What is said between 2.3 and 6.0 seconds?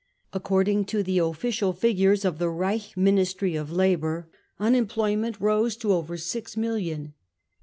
the Reich Ministry of Labour, unemploy ment rose to